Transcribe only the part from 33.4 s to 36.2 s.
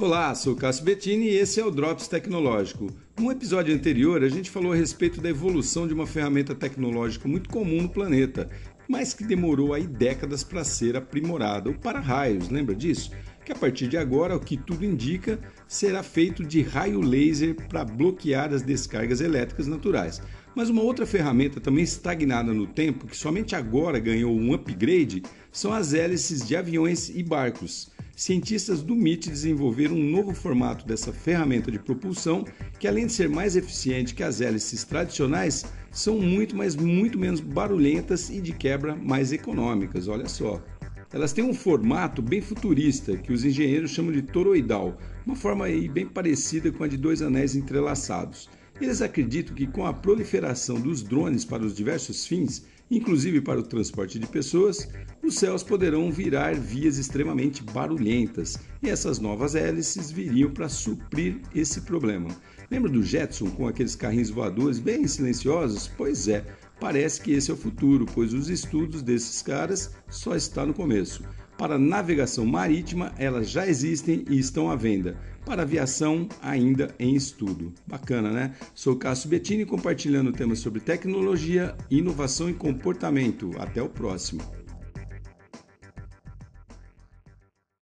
eficiente que as hélices tradicionais, são